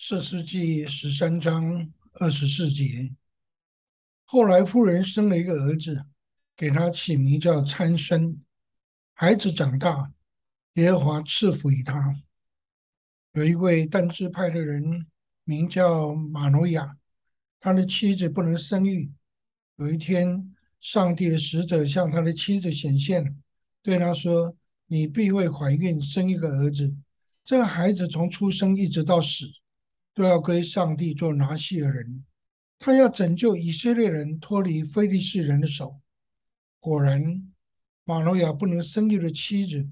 [0.00, 3.12] 四世纪十三章二十四节。
[4.26, 6.06] 后来夫人生了一个儿子，
[6.56, 8.40] 给他起名叫参孙。
[9.12, 10.12] 孩子长大，
[10.74, 12.14] 耶和华赐福于他。
[13.32, 15.04] 有一位但支派的人，
[15.42, 16.96] 名叫马诺亚，
[17.58, 19.10] 他的妻子不能生育。
[19.78, 23.36] 有一天，上帝的使者向他的妻子显现，
[23.82, 24.56] 对他说
[24.86, 26.94] ：“你必会怀孕，生一个儿子。
[27.44, 29.44] 这个孩子从出生一直到死。”
[30.18, 32.24] 都要归上帝做拿西尔人，
[32.76, 36.00] 他要拯救以色列人脱离非利士人的手。
[36.80, 37.48] 果然，
[38.02, 39.88] 马诺亚不能生育的妻子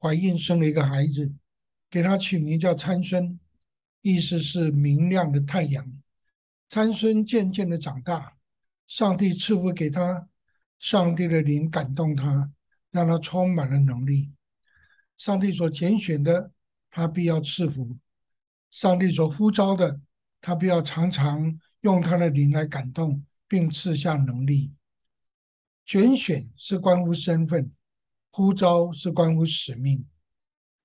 [0.00, 1.32] 怀孕生了一个孩子，
[1.88, 3.38] 给他取名叫参孙，
[4.02, 5.88] 意思是明亮的太阳。
[6.68, 8.36] 参孙渐渐的长大，
[8.88, 10.28] 上帝赐福给他，
[10.80, 12.50] 上帝的灵感动他，
[12.90, 14.32] 让他充满了能力。
[15.16, 16.50] 上帝所拣选的，
[16.90, 17.96] 他必要赐福。
[18.70, 20.00] 上帝所呼召的，
[20.40, 24.72] 他必要常常用他的灵来感动，并赐下能力。
[25.86, 27.72] 拣选是关乎身份，
[28.30, 30.06] 呼召是关乎使命。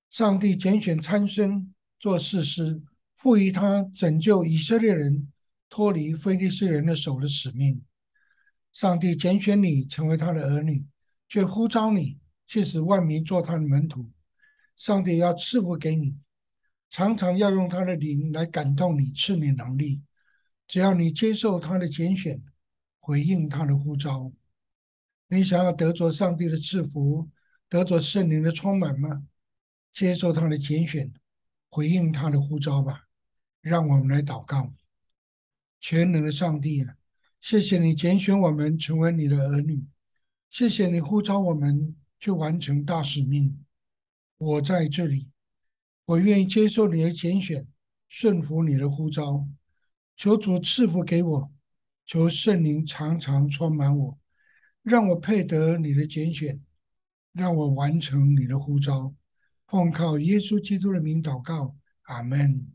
[0.09, 2.81] 上帝拣选参孙做士师，
[3.15, 5.31] 赋予他拯救以色列人
[5.69, 7.83] 脱离非利士人的手的使命。
[8.71, 10.85] 上帝拣选你成为他的儿女，
[11.27, 14.09] 却呼召你去使万民做他的门徒。
[14.77, 16.15] 上帝要赐福给你。
[16.93, 20.03] 常常要用他的灵来感动你，赐你能力。
[20.67, 22.39] 只要你接受他的拣选，
[22.99, 24.31] 回应他的呼召，
[25.27, 27.31] 你想要得着上帝的赐福，
[27.67, 29.25] 得着圣灵的充满吗？
[29.91, 31.11] 接受他的拣选，
[31.67, 33.07] 回应他的呼召吧。
[33.59, 34.71] 让我们来祷告：
[35.81, 36.95] 全能的上帝啊，
[37.41, 39.83] 谢谢你拣选我们成为你的儿女，
[40.51, 43.65] 谢谢你呼召我们去完成大使命。
[44.37, 45.32] 我在这里。
[46.05, 47.65] 我愿意接受你的拣选，
[48.09, 49.47] 顺服你的呼召，
[50.17, 51.51] 求主赐福给我，
[52.05, 54.19] 求圣灵常常充满我，
[54.81, 56.59] 让我配得你的拣选，
[57.31, 59.13] 让我完成你的呼召。
[59.65, 62.67] 奉靠耶稣基督的名祷告，阿门。